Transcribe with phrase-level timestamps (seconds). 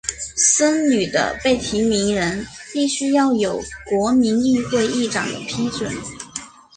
[0.35, 5.93] 僧侣的被提名人必须要有国民议会议长的批准。